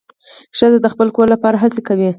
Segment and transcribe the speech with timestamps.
[0.57, 2.09] ښځه د خپل کورنۍ لپاره هڅې کوي.